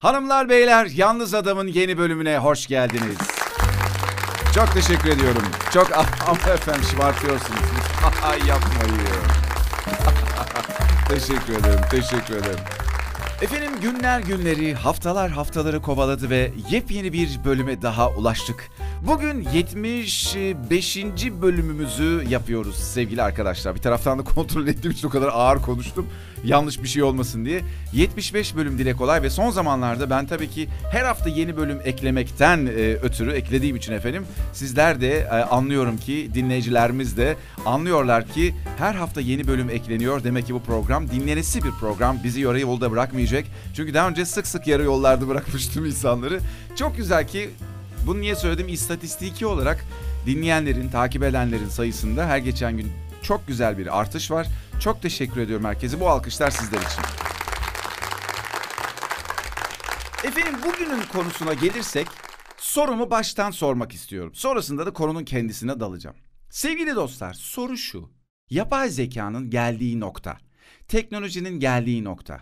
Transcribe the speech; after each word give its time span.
Hanımlar 0.00 0.48
beyler 0.48 0.86
Yalnız 0.86 1.34
Adam'ın 1.34 1.66
yeni 1.66 1.98
bölümüne 1.98 2.38
hoş 2.38 2.66
geldiniz. 2.66 3.18
Çok 4.54 4.72
teşekkür 4.72 5.10
ediyorum. 5.10 5.42
Çok 5.72 5.92
ama 6.26 6.52
efendim 6.54 6.82
şımartıyorsunuz. 6.90 7.60
Ay 8.22 8.38
yapmayın. 8.46 8.98
teşekkür 11.08 11.52
ederim, 11.52 11.80
teşekkür 11.90 12.36
ederim. 12.36 12.60
Efendim 13.42 13.80
günler 13.80 14.20
günleri, 14.20 14.74
haftalar 14.74 15.30
haftaları 15.30 15.82
kovaladı 15.82 16.30
ve 16.30 16.52
yepyeni 16.70 17.12
bir 17.12 17.40
bölüme 17.44 17.82
daha 17.82 18.10
ulaştık. 18.10 18.70
Bugün 19.06 19.48
75. 19.54 20.36
bölümümüzü 21.42 22.24
yapıyoruz 22.28 22.76
sevgili 22.76 23.22
arkadaşlar. 23.22 23.74
Bir 23.74 23.80
taraftan 23.80 24.18
da 24.18 24.24
kontrol 24.24 24.66
ettiğim 24.66 24.92
için 24.92 25.08
o 25.08 25.10
kadar 25.10 25.28
ağır 25.32 25.62
konuştum. 25.62 26.06
Yanlış 26.44 26.82
bir 26.82 26.88
şey 26.88 27.02
olmasın 27.02 27.44
diye. 27.44 27.60
75 27.92 28.56
bölüm 28.56 28.78
dile 28.78 28.92
kolay 28.92 29.22
ve 29.22 29.30
son 29.30 29.50
zamanlarda 29.50 30.10
ben 30.10 30.26
tabii 30.26 30.50
ki 30.50 30.68
her 30.92 31.04
hafta 31.04 31.28
yeni 31.28 31.56
bölüm 31.56 31.80
eklemekten 31.84 32.66
e, 32.66 32.70
ötürü 32.94 33.32
eklediğim 33.32 33.76
için 33.76 33.92
efendim 33.92 34.24
sizler 34.52 35.00
de 35.00 35.18
e, 35.18 35.28
anlıyorum 35.28 35.96
ki 35.96 36.30
dinleyicilerimiz 36.34 37.16
de 37.16 37.36
anlıyorlar 37.66 38.28
ki 38.28 38.54
her 38.78 38.94
hafta 38.94 39.20
yeni 39.20 39.46
bölüm 39.46 39.70
ekleniyor. 39.70 40.24
Demek 40.24 40.46
ki 40.46 40.54
bu 40.54 40.62
program 40.62 41.10
dinlenesi 41.10 41.64
bir 41.64 41.70
program. 41.70 42.18
Bizi 42.24 42.40
yarı 42.40 42.60
yolda 42.60 42.90
bırakmayacak. 42.90 43.44
Çünkü 43.74 43.94
daha 43.94 44.08
önce 44.08 44.24
sık 44.24 44.46
sık 44.46 44.66
yarı 44.66 44.84
yollarda 44.84 45.28
bırakmıştım 45.28 45.86
insanları. 45.86 46.40
Çok 46.76 46.96
güzel 46.96 47.28
ki 47.28 47.50
bunu 48.06 48.20
niye 48.20 48.36
söyledim? 48.36 48.68
İstatistiki 48.68 49.46
olarak 49.46 49.84
dinleyenlerin, 50.26 50.88
takip 50.88 51.22
edenlerin 51.22 51.68
sayısında 51.68 52.26
her 52.26 52.38
geçen 52.38 52.76
gün 52.76 52.92
çok 53.22 53.46
güzel 53.46 53.78
bir 53.78 54.00
artış 54.00 54.30
var. 54.30 54.46
Çok 54.80 55.02
teşekkür 55.02 55.40
ediyorum 55.40 55.64
herkese. 55.64 56.00
Bu 56.00 56.08
alkışlar 56.08 56.50
sizler 56.50 56.78
için. 56.78 57.02
Efendim 60.24 60.60
bugünün 60.66 61.02
konusuna 61.12 61.54
gelirsek 61.54 62.06
sorumu 62.56 63.10
baştan 63.10 63.50
sormak 63.50 63.92
istiyorum. 63.92 64.34
Sonrasında 64.34 64.86
da 64.86 64.92
konunun 64.92 65.24
kendisine 65.24 65.80
dalacağım. 65.80 66.16
Sevgili 66.50 66.94
dostlar 66.96 67.34
soru 67.34 67.76
şu. 67.76 68.10
Yapay 68.50 68.90
zekanın 68.90 69.50
geldiği 69.50 70.00
nokta, 70.00 70.38
teknolojinin 70.88 71.60
geldiği 71.60 72.04
nokta 72.04 72.40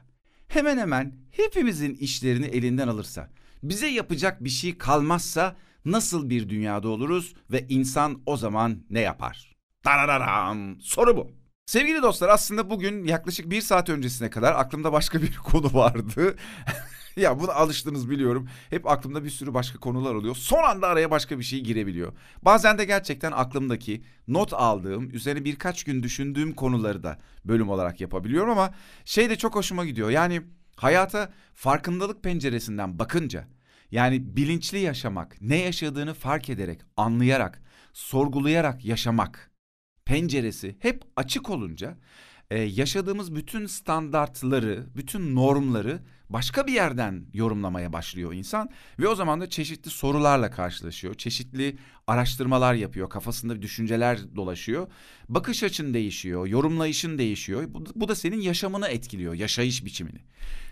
hemen 0.49 0.79
hemen 0.79 1.15
hepimizin 1.31 1.95
işlerini 1.95 2.47
elinden 2.47 2.89
alırsa, 2.89 3.31
bize 3.63 3.87
yapacak 3.87 4.45
bir 4.45 4.51
şey 4.51 4.79
kalmazsa 4.79 5.57
nasıl 5.85 6.31
bir 6.31 6.49
dünyada 6.49 6.89
oluruz 6.89 7.35
ve 7.51 7.67
insan 7.69 8.23
o 8.27 8.37
zaman 8.37 8.85
ne 8.91 9.01
yapar? 9.01 9.57
Darararam. 9.85 10.81
Soru 10.81 11.17
bu. 11.17 11.46
Sevgili 11.67 12.03
dostlar 12.03 12.29
aslında 12.29 12.71
bugün 12.71 13.05
yaklaşık 13.05 13.51
bir 13.51 13.61
saat 13.61 13.89
öncesine 13.89 14.31
kadar 14.31 14.53
aklımda 14.53 14.93
başka 14.93 15.23
bir 15.23 15.37
konu 15.37 15.75
vardı. 15.75 16.37
ya 17.17 17.41
buna 17.41 17.53
alıştınız 17.53 18.11
biliyorum. 18.11 18.49
Hep 18.71 18.91
aklımda 18.91 19.25
bir 19.25 19.31
sürü 19.31 19.55
başka 19.55 19.79
konular 19.79 20.15
oluyor. 20.15 20.35
Son 20.35 20.63
anda 20.63 20.89
araya 20.89 21.11
başka 21.11 21.39
bir 21.39 21.45
şey 21.45 21.61
girebiliyor. 21.61 22.13
Bazen 22.43 22.79
de 22.79 22.85
gerçekten 22.85 23.33
aklımdaki 23.33 24.05
not 24.29 24.53
aldığım, 24.53 25.11
üzerine 25.11 25.45
birkaç 25.45 25.85
gün 25.85 26.03
düşündüğüm 26.03 26.55
konuları 26.55 27.03
da 27.03 27.19
bölüm 27.45 27.69
olarak 27.69 28.01
yapabiliyorum 28.01 28.51
ama 28.51 28.75
şey 29.05 29.31
de 29.31 29.37
çok 29.37 29.55
hoşuma 29.55 29.85
gidiyor. 29.85 30.11
Yani 30.11 30.43
hayata 30.77 31.33
farkındalık 31.55 32.23
penceresinden 32.23 32.99
bakınca 32.99 33.49
yani 33.91 34.37
bilinçli 34.37 34.79
yaşamak, 34.79 35.37
ne 35.41 35.57
yaşadığını 35.57 36.15
fark 36.15 36.51
ederek, 36.51 36.81
anlayarak, 36.97 37.63
sorgulayarak 37.93 38.85
yaşamak 38.85 39.56
penceresi 40.07 40.77
hep 40.79 41.05
açık 41.17 41.51
olunca 41.51 41.97
e, 42.51 42.59
yaşadığımız 42.59 43.35
bütün 43.35 43.67
standartları, 43.67 44.87
bütün 44.97 45.35
normları 45.35 46.01
başka 46.31 46.67
bir 46.67 46.73
yerden 46.73 47.25
yorumlamaya 47.35 47.93
başlıyor 47.93 48.33
insan 48.33 48.69
ve 48.99 49.09
o 49.09 49.15
zaman 49.15 49.41
da 49.41 49.51
çeşitli 49.51 49.91
sorularla 49.91 50.51
karşılaşıyor. 50.51 51.15
Çeşitli 51.15 51.77
araştırmalar 52.07 52.75
yapıyor, 52.75 53.11
kafasında 53.11 53.63
düşünceler 53.63 54.37
dolaşıyor. 54.37 54.89
Bakış 55.29 55.63
açın 55.63 55.95
değişiyor, 55.95 56.47
yorumlayışın 56.47 57.19
değişiyor. 57.19 57.65
Bu, 57.95 58.09
da 58.09 58.15
senin 58.15 58.41
yaşamını 58.41 58.89
etkiliyor, 58.89 59.35
yaşayış 59.35 59.85
biçimini. 59.85 60.19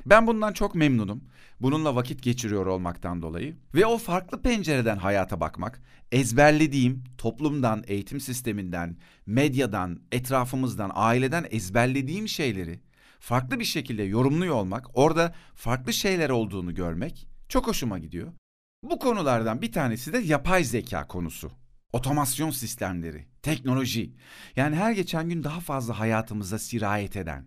Ben 0.06 0.26
bundan 0.26 0.52
çok 0.52 0.74
memnunum. 0.74 1.24
Bununla 1.60 1.94
vakit 1.94 2.22
geçiriyor 2.22 2.66
olmaktan 2.66 3.22
dolayı 3.22 3.56
ve 3.74 3.86
o 3.86 3.98
farklı 3.98 4.42
pencereden 4.42 4.96
hayata 4.96 5.40
bakmak, 5.40 5.82
ezberlediğim 6.12 7.04
toplumdan, 7.18 7.84
eğitim 7.86 8.20
sisteminden, 8.20 8.96
medyadan, 9.26 10.00
etrafımızdan, 10.12 10.90
aileden 10.94 11.46
ezberlediğim 11.50 12.28
şeyleri 12.28 12.80
farklı 13.24 13.60
bir 13.60 13.64
şekilde 13.64 14.02
yorumluyor 14.02 14.54
olmak, 14.54 14.86
orada 14.94 15.34
farklı 15.54 15.92
şeyler 15.92 16.30
olduğunu 16.30 16.74
görmek 16.74 17.28
çok 17.48 17.66
hoşuma 17.66 17.98
gidiyor. 17.98 18.32
Bu 18.82 18.98
konulardan 18.98 19.62
bir 19.62 19.72
tanesi 19.72 20.12
de 20.12 20.18
yapay 20.18 20.64
zeka 20.64 21.06
konusu. 21.06 21.52
Otomasyon 21.92 22.50
sistemleri, 22.50 23.26
teknoloji. 23.42 24.14
Yani 24.56 24.76
her 24.76 24.92
geçen 24.92 25.28
gün 25.28 25.44
daha 25.44 25.60
fazla 25.60 25.98
hayatımıza 25.98 26.58
sirayet 26.58 27.16
eden 27.16 27.46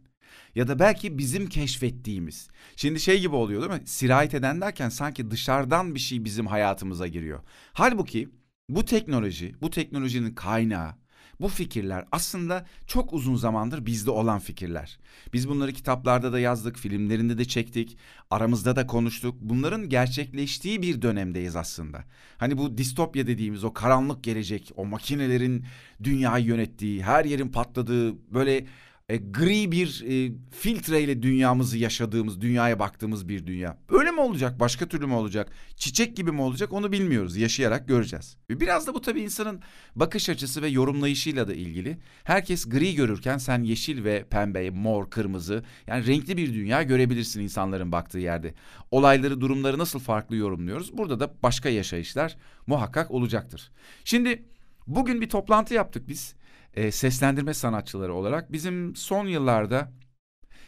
ya 0.56 0.68
da 0.68 0.80
belki 0.80 1.18
bizim 1.18 1.50
keşfettiğimiz. 1.50 2.50
Şimdi 2.76 3.00
şey 3.00 3.22
gibi 3.22 3.36
oluyor 3.36 3.62
değil 3.62 3.82
mi? 3.82 3.88
Sirayet 3.88 4.34
eden 4.34 4.62
derken 4.62 4.90
sanki 4.90 5.32
dışarıdan 5.32 5.96
bir 5.96 6.00
şey 6.00 6.24
bizim 6.26 6.48
hayatımıza 6.48 7.08
giriyor. 7.08 7.44
Halbuki 7.74 8.30
bu 8.70 8.86
teknoloji, 8.86 9.56
bu 9.62 9.70
teknolojinin 9.70 10.36
kaynağı, 10.36 10.96
bu 11.42 11.48
fikirler 11.48 12.06
aslında 12.12 12.66
çok 12.88 13.14
uzun 13.14 13.36
zamandır 13.36 13.86
bizde 13.86 14.12
olan 14.12 14.40
fikirler. 14.40 15.00
Biz 15.34 15.50
bunları 15.50 15.74
kitaplarda 15.74 16.34
da 16.34 16.40
yazdık, 16.40 16.78
filmlerinde 16.78 17.38
de 17.38 17.46
çektik, 17.46 17.98
aramızda 18.30 18.76
da 18.76 18.88
konuştuk. 18.88 19.36
Bunların 19.42 19.90
gerçekleştiği 19.90 20.82
bir 20.82 21.02
dönemdeyiz 21.02 21.56
aslında. 21.56 22.04
Hani 22.38 22.58
bu 22.58 22.78
distopya 22.78 23.28
dediğimiz 23.28 23.64
o 23.64 23.74
karanlık 23.74 24.24
gelecek, 24.24 24.72
o 24.76 24.86
makinelerin 24.86 25.66
dünyayı 26.04 26.46
yönettiği, 26.46 27.04
her 27.04 27.26
yerin 27.26 27.50
patladığı, 27.50 28.34
böyle 28.34 28.66
e, 29.10 29.18
gri 29.18 29.72
bir 29.72 30.04
e, 30.08 30.32
filtreyle 30.52 31.22
dünyamızı 31.22 31.78
yaşadığımız, 31.78 32.42
dünyaya 32.42 32.80
baktığımız 32.80 33.30
bir 33.30 33.48
dünya. 33.48 33.78
Öyle 33.90 34.12
mi 34.12 34.22
olacak, 34.22 34.60
başka 34.60 34.88
türlü 34.88 35.08
mü 35.08 35.14
olacak, 35.14 35.52
çiçek 35.76 36.18
gibi 36.18 36.32
mi 36.32 36.42
olacak 36.42 36.74
onu 36.74 36.92
bilmiyoruz. 36.92 37.38
Yaşayarak 37.38 37.88
göreceğiz. 37.88 38.38
Biraz 38.50 38.88
da 38.88 38.94
bu 38.94 39.02
tabii 39.02 39.22
insanın 39.22 39.62
bakış 39.96 40.30
açısı 40.30 40.62
ve 40.62 40.68
yorumlayışıyla 40.68 41.48
da 41.48 41.54
ilgili. 41.54 41.98
Herkes 42.24 42.70
gri 42.70 42.96
görürken 42.96 43.38
sen 43.38 43.64
yeşil 43.64 44.04
ve 44.04 44.24
pembe, 44.30 44.70
mor, 44.70 45.10
kırmızı 45.10 45.64
yani 45.88 46.08
renkli 46.08 46.38
bir 46.38 46.54
dünya 46.54 46.84
görebilirsin 46.84 47.42
insanların 47.42 47.92
baktığı 47.92 48.20
yerde. 48.20 48.54
Olayları, 48.92 49.42
durumları 49.42 49.78
nasıl 49.78 50.00
farklı 50.00 50.36
yorumluyoruz? 50.36 50.98
Burada 50.98 51.20
da 51.20 51.34
başka 51.44 51.70
yaşayışlar 51.70 52.38
muhakkak 52.68 53.12
olacaktır. 53.12 53.72
Şimdi 54.04 54.46
bugün 54.88 55.22
bir 55.22 55.30
toplantı 55.30 55.74
yaptık 55.74 56.08
biz 56.08 56.36
e, 56.78 56.92
seslendirme 56.92 57.54
sanatçıları 57.54 58.14
olarak 58.14 58.52
bizim 58.52 58.96
son 58.96 59.28
yıllarda 59.28 59.92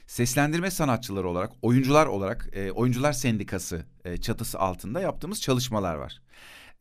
seslendirme 0.08 0.72
sanatçıları 0.72 1.30
olarak, 1.30 1.52
oyuncular 1.62 2.06
olarak, 2.06 2.50
e, 2.54 2.72
oyuncular 2.72 3.14
sendikası 3.14 3.86
e, 4.06 4.18
çatısı 4.18 4.60
altında 4.60 5.02
yaptığımız 5.02 5.42
çalışmalar 5.42 5.96
var. 5.96 6.22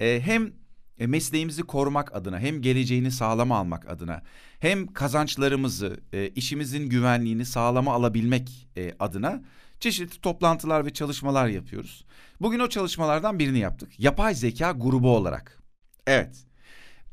E, 0.01 0.21
hem 0.25 0.53
e, 0.99 1.07
mesleğimizi 1.07 1.63
korumak 1.63 2.17
adına, 2.17 2.39
hem 2.39 2.63
geleceğini 2.63 3.11
sağlama 3.11 3.59
almak 3.59 3.89
adına, 3.89 4.23
hem 4.61 4.87
kazançlarımızı, 4.93 6.01
e, 6.13 6.29
işimizin 6.29 6.89
güvenliğini 6.89 7.45
sağlama 7.45 7.93
alabilmek 7.95 8.69
e, 8.77 8.95
adına 8.99 9.43
çeşitli 9.81 10.21
toplantılar 10.21 10.87
ve 10.87 10.93
çalışmalar 10.93 11.49
yapıyoruz. 11.49 12.05
Bugün 12.41 12.59
o 12.59 12.69
çalışmalardan 12.69 13.39
birini 13.39 13.59
yaptık. 13.59 14.01
Yapay 14.01 14.35
zeka 14.35 14.73
grubu 14.73 15.17
olarak. 15.17 15.59
Evet. 16.07 16.48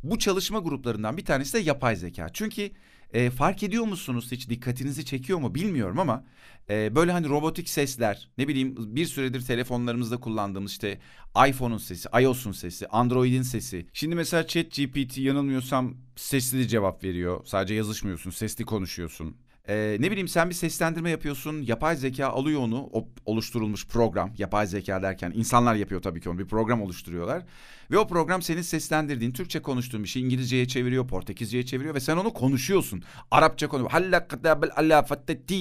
Bu 0.05 0.19
çalışma 0.19 0.59
gruplarından 0.59 1.17
bir 1.17 1.25
tanesi 1.25 1.53
de 1.53 1.59
yapay 1.59 1.95
zeka. 1.95 2.29
Çünkü 2.33 2.71
e, 3.13 3.29
fark 3.29 3.63
ediyor 3.63 3.83
musunuz 3.83 4.31
hiç 4.31 4.49
dikkatinizi 4.49 5.05
çekiyor 5.05 5.39
mu 5.39 5.55
bilmiyorum 5.55 5.99
ama 5.99 6.23
e, 6.69 6.95
böyle 6.95 7.11
hani 7.11 7.29
robotik 7.29 7.69
sesler 7.69 8.29
ne 8.37 8.47
bileyim 8.47 8.95
bir 8.95 9.05
süredir 9.05 9.41
telefonlarımızda 9.41 10.17
kullandığımız 10.17 10.71
işte 10.71 10.99
iPhone'un 11.47 11.77
sesi, 11.77 12.09
iOS'un 12.21 12.51
sesi, 12.51 12.87
Android'in 12.87 13.41
sesi. 13.41 13.87
Şimdi 13.93 14.15
mesela 14.15 14.47
Chat 14.47 14.65
GPT 14.71 15.17
yanılmıyorsam 15.17 15.95
sesli 16.15 16.67
cevap 16.67 17.03
veriyor. 17.03 17.41
Sadece 17.45 17.73
yazışmıyorsun, 17.73 18.31
sesli 18.31 18.65
konuşuyorsun. 18.65 19.37
Ee, 19.69 19.97
ne 19.99 20.11
bileyim 20.11 20.27
sen 20.27 20.49
bir 20.49 20.55
seslendirme 20.55 21.09
yapıyorsun, 21.09 21.61
yapay 21.61 21.95
zeka 21.95 22.27
alıyor 22.27 22.61
onu, 22.61 22.89
o 22.93 23.07
oluşturulmuş 23.25 23.87
program, 23.87 24.33
yapay 24.37 24.67
zeka 24.67 25.01
derken 25.01 25.31
insanlar 25.35 25.75
yapıyor 25.75 26.01
tabii 26.01 26.21
ki 26.21 26.29
onu, 26.29 26.39
bir 26.39 26.47
program 26.47 26.81
oluşturuyorlar. 26.81 27.43
Ve 27.91 27.97
o 27.97 28.07
program 28.07 28.41
senin 28.41 28.61
seslendirdiğin, 28.61 29.31
Türkçe 29.31 29.61
konuştuğun 29.61 30.03
bir 30.03 30.07
şey 30.09 30.21
İngilizceye 30.21 30.67
çeviriyor, 30.67 31.07
Portekizceye 31.07 31.65
çeviriyor 31.65 31.95
ve 31.95 31.99
sen 31.99 32.17
onu 32.17 32.33
konuşuyorsun. 32.33 33.03
Arapça 33.31 33.67
konuşuyor, 33.67 33.91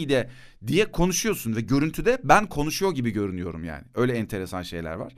de 0.09 0.31
diye 0.67 0.93
konuşuyorsun 0.93 1.57
ve 1.57 1.61
görüntüde 1.61 2.19
ben 2.25 2.47
konuşuyor 2.47 2.95
gibi 2.95 3.11
görünüyorum 3.11 3.65
yani. 3.65 3.85
Öyle 3.95 4.13
enteresan 4.13 4.63
şeyler 4.63 4.95
var. 4.95 5.13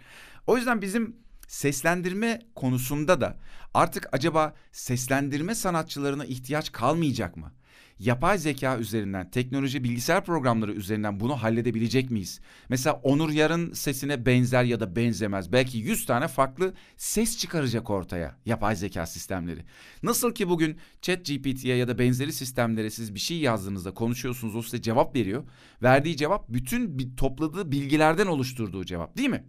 O 0.46 0.56
yüzden 0.56 0.82
bizim 0.82 1.16
seslendirme 1.48 2.42
konusunda 2.54 3.20
da 3.20 3.36
artık 3.74 4.08
acaba 4.12 4.54
seslendirme 4.72 5.54
sanatçılarına 5.54 6.24
ihtiyaç 6.24 6.72
kalmayacak 6.72 7.36
mı? 7.36 7.52
Yapay 7.98 8.38
zeka 8.38 8.78
üzerinden, 8.78 9.30
teknoloji 9.30 9.84
bilgisayar 9.84 10.24
programları 10.24 10.72
üzerinden 10.72 11.20
bunu 11.20 11.42
halledebilecek 11.42 12.10
miyiz? 12.10 12.40
Mesela 12.68 13.00
Onur 13.02 13.30
Yar'ın 13.30 13.72
sesine 13.72 14.26
benzer 14.26 14.64
ya 14.64 14.80
da 14.80 14.96
benzemez. 14.96 15.52
Belki 15.52 15.78
100 15.78 16.06
tane 16.06 16.28
farklı 16.28 16.74
ses 16.96 17.38
çıkaracak 17.38 17.90
ortaya 17.90 18.36
yapay 18.46 18.76
zeka 18.76 19.06
sistemleri. 19.06 19.64
Nasıl 20.02 20.34
ki 20.34 20.48
bugün 20.48 20.76
ChatGPT'ye 21.02 21.76
ya 21.76 21.88
da 21.88 21.98
benzeri 21.98 22.32
sistemlere 22.32 22.90
siz 22.90 23.14
bir 23.14 23.20
şey 23.20 23.38
yazdığınızda 23.38 23.94
konuşuyorsunuz 23.94 24.56
o 24.56 24.62
size 24.62 24.82
cevap 24.82 25.16
veriyor. 25.16 25.44
Verdiği 25.82 26.16
cevap 26.16 26.48
bütün 26.48 27.14
topladığı 27.16 27.72
bilgilerden 27.72 28.26
oluşturduğu 28.26 28.84
cevap 28.84 29.16
değil 29.16 29.30
mi? 29.30 29.44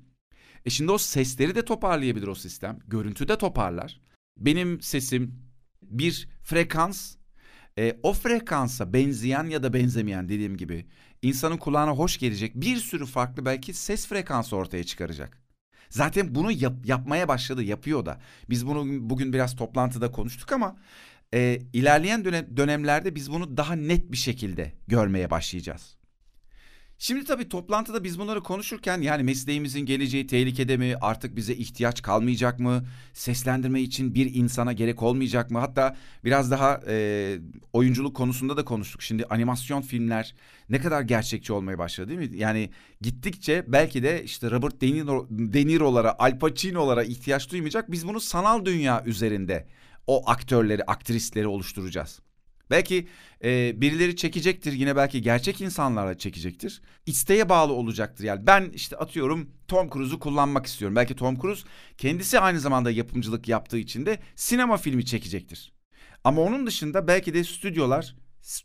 E 0.66 0.70
şimdi 0.70 0.92
o 0.92 0.98
sesleri 0.98 1.56
de 1.56 1.66
toparlayabilir 1.66 2.28
o 2.28 2.36
sistem. 2.36 2.80
Görüntü 2.88 3.28
de 3.28 3.38
toparlar. 3.38 4.02
Benim 4.38 4.82
sesim 4.82 5.48
bir 5.82 6.30
frekans 6.44 7.17
e, 7.78 7.98
o 8.04 8.14
frekansa 8.14 8.94
benzeyen 8.94 9.44
ya 9.44 9.64
da 9.64 9.74
benzemeyen 9.74 10.30
dediğim 10.30 10.58
gibi 10.58 10.86
insanın 11.22 11.58
kulağına 11.58 11.92
hoş 11.92 12.18
gelecek 12.18 12.56
bir 12.56 12.78
sürü 12.78 13.06
farklı 13.06 13.46
belki 13.46 13.74
ses 13.74 14.08
frekansı 14.08 14.56
ortaya 14.56 14.84
çıkaracak. 14.84 15.42
Zaten 15.90 16.36
bunu 16.36 16.52
yap, 16.52 16.74
yapmaya 16.86 17.28
başladı, 17.28 17.64
yapıyor 17.64 18.06
da. 18.06 18.20
Biz 18.50 18.68
bunu 18.68 19.10
bugün 19.10 19.34
biraz 19.34 19.56
toplantıda 19.56 20.12
konuştuk 20.12 20.52
ama 20.52 20.78
e, 21.34 21.60
ilerleyen 21.74 22.26
dönem, 22.26 22.58
dönemlerde 22.58 23.16
biz 23.16 23.32
bunu 23.32 23.58
daha 23.58 23.74
net 23.74 24.12
bir 24.12 24.18
şekilde 24.18 24.74
görmeye 24.88 25.32
başlayacağız. 25.32 25.97
Şimdi 27.00 27.24
tabii 27.26 27.50
toplantıda 27.50 28.04
biz 28.04 28.20
bunları 28.20 28.44
konuşurken 28.44 29.02
yani 29.02 29.24
mesleğimizin 29.24 29.86
geleceği 29.86 30.28
tehlikede 30.28 30.78
mi? 30.78 30.96
Artık 31.02 31.36
bize 31.36 31.54
ihtiyaç 31.54 32.02
kalmayacak 32.02 32.60
mı? 32.60 32.86
Seslendirme 33.14 33.82
için 33.82 34.16
bir 34.16 34.36
insana 34.36 34.74
gerek 34.74 35.04
olmayacak 35.04 35.52
mı? 35.52 35.60
Hatta 35.60 35.96
biraz 36.24 36.52
daha 36.52 36.82
e, 36.88 37.38
oyunculuk 37.74 38.16
konusunda 38.16 38.58
da 38.58 38.66
konuştuk. 38.66 39.02
Şimdi 39.02 39.26
animasyon 39.26 39.82
filmler 39.82 40.36
ne 40.70 40.82
kadar 40.82 41.02
gerçekçi 41.02 41.54
olmaya 41.54 41.78
başladı 41.78 42.10
değil 42.10 42.32
mi? 42.32 42.38
Yani 42.38 42.70
gittikçe 43.02 43.64
belki 43.68 44.04
de 44.04 44.24
işte 44.24 44.52
Robert 44.52 44.82
De, 44.82 44.88
Niro, 44.88 45.28
De 45.30 45.68
Niro'lara, 45.68 46.16
Al 46.20 46.40
Pacino'lara 46.40 47.04
ihtiyaç 47.04 47.52
duymayacak. 47.52 47.92
Biz 47.92 48.08
bunu 48.08 48.20
sanal 48.20 48.66
dünya 48.66 49.04
üzerinde 49.06 49.68
o 50.08 50.30
aktörleri, 50.30 50.84
aktrisleri 50.84 51.48
oluşturacağız. 51.48 52.20
Belki 52.70 53.08
e, 53.44 53.82
birileri 53.82 54.16
çekecektir 54.16 54.74
yine 54.74 54.96
belki 54.96 55.22
gerçek 55.22 55.62
insanlarla 55.62 56.18
çekecektir. 56.18 56.82
İsteğe 57.06 57.50
bağlı 57.50 57.74
olacaktır 57.74 58.24
yani. 58.24 58.48
Ben 58.48 58.72
işte 58.74 58.98
atıyorum 58.98 59.50
Tom 59.68 59.90
Cruise'u 59.90 60.20
kullanmak 60.20 60.66
istiyorum. 60.66 60.96
Belki 60.96 61.16
Tom 61.16 61.40
Cruise 61.42 61.64
kendisi 61.98 62.40
aynı 62.40 62.60
zamanda 62.60 62.92
yapımcılık 62.92 63.48
yaptığı 63.48 63.78
için 63.78 64.06
de 64.06 64.20
sinema 64.36 64.78
filmi 64.78 65.06
çekecektir. 65.06 65.74
Ama 66.24 66.42
onun 66.42 66.68
dışında 66.68 67.08
belki 67.08 67.34
de 67.34 67.44
stüdyolar 67.44 68.16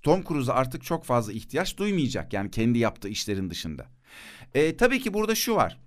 Tom 0.03 0.25
Cruise'a 0.25 0.55
artık 0.55 0.85
çok 0.85 1.05
fazla 1.05 1.33
ihtiyaç 1.33 1.77
duymayacak. 1.77 2.33
Yani 2.33 2.51
kendi 2.51 2.79
yaptığı 2.79 3.09
işlerin 3.09 3.51
dışında. 3.51 3.87
E, 4.55 4.77
tabii 4.77 5.01
ki 5.01 5.15
burada 5.15 5.35
şu 5.35 5.55
var. 5.55 5.81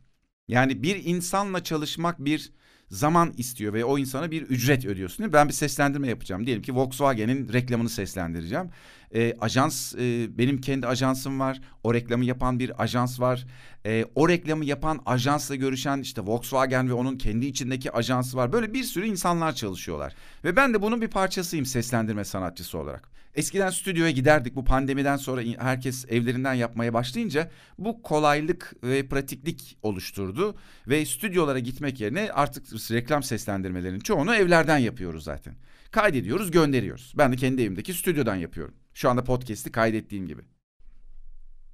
Yani 0.47 0.83
bir 0.83 1.05
insanla 1.05 1.63
çalışmak 1.63 2.25
bir 2.25 2.51
zaman 2.89 3.33
istiyor 3.37 3.73
ve 3.73 3.85
o 3.85 3.97
insana 3.97 4.31
bir 4.31 4.41
ücret 4.41 4.85
ödüyorsun. 4.85 5.33
Ben 5.33 5.47
bir 5.47 5.53
seslendirme 5.53 6.07
yapacağım. 6.07 6.45
Diyelim 6.45 6.63
ki 6.63 6.75
Volkswagen'in 6.75 7.53
reklamını 7.53 7.89
seslendireceğim. 7.89 8.69
E, 9.15 9.33
ajans, 9.41 9.95
e, 9.95 10.37
benim 10.37 10.61
kendi 10.61 10.87
ajansım 10.87 11.39
var. 11.39 11.61
O 11.83 11.93
reklamı 11.93 12.25
yapan 12.25 12.59
bir 12.59 12.83
ajans 12.83 13.19
var. 13.19 13.45
E, 13.85 14.05
o 14.15 14.29
reklamı 14.29 14.65
yapan 14.65 15.01
ajansla 15.05 15.55
görüşen 15.55 16.01
işte 16.01 16.21
Volkswagen 16.21 16.89
ve 16.89 16.93
onun 16.93 17.17
kendi 17.17 17.45
içindeki 17.45 17.91
ajansı 17.91 18.37
var. 18.37 18.53
Böyle 18.53 18.73
bir 18.73 18.83
sürü 18.83 19.07
insanlar 19.07 19.55
çalışıyorlar. 19.55 20.13
Ve 20.43 20.55
ben 20.55 20.73
de 20.73 20.81
bunun 20.81 21.01
bir 21.01 21.07
parçasıyım 21.07 21.65
seslendirme 21.65 22.25
sanatçısı 22.25 22.77
olarak. 22.77 23.15
Eskiden 23.35 23.69
stüdyoya 23.69 24.11
giderdik. 24.11 24.55
Bu 24.55 24.65
pandemiden 24.65 25.17
sonra 25.17 25.41
herkes 25.57 26.05
evlerinden 26.09 26.53
yapmaya 26.53 26.93
başlayınca 26.93 27.51
bu 27.79 28.01
kolaylık 28.01 28.73
ve 28.83 29.07
pratiklik 29.07 29.77
oluşturdu 29.81 30.55
ve 30.87 31.05
stüdyolara 31.05 31.59
gitmek 31.59 31.99
yerine 31.99 32.31
artık 32.31 32.91
reklam 32.91 33.23
seslendirmelerinin 33.23 33.99
çoğunu 33.99 34.35
evlerden 34.35 34.77
yapıyoruz 34.77 35.23
zaten. 35.23 35.55
Kaydediyoruz, 35.95 36.51
gönderiyoruz. 36.51 37.13
Ben 37.17 37.31
de 37.31 37.35
kendi 37.35 37.61
evimdeki 37.61 37.93
stüdyodan 37.93 38.35
yapıyorum. 38.35 38.75
Şu 38.93 39.09
anda 39.09 39.23
podcast'i 39.23 39.71
kaydettiğim 39.71 40.27
gibi. 40.27 40.41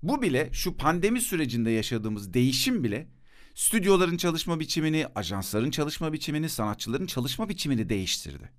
Bu 0.03 0.21
bile 0.21 0.50
şu 0.53 0.77
pandemi 0.77 1.21
sürecinde 1.21 1.71
yaşadığımız 1.71 2.33
değişim 2.33 2.83
bile 2.83 3.07
stüdyoların 3.56 4.18
çalışma 4.18 4.59
biçimini, 4.59 5.07
ajansların 5.15 5.71
çalışma 5.71 6.13
biçimini, 6.13 6.50
sanatçıların 6.50 7.06
çalışma 7.06 7.50
biçimini 7.50 7.89
değiştirdi. 7.89 8.50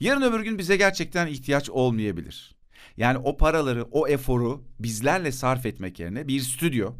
Yarın 0.00 0.22
öbür 0.22 0.40
gün 0.40 0.58
bize 0.58 0.76
gerçekten 0.76 1.26
ihtiyaç 1.26 1.70
olmayabilir. 1.70 2.56
Yani 2.96 3.18
o 3.18 3.36
paraları, 3.36 3.84
o 3.90 4.08
eforu 4.08 4.64
bizlerle 4.80 5.32
sarf 5.32 5.66
etmek 5.66 6.00
yerine 6.00 6.28
bir 6.28 6.40
stüdyo 6.40 6.94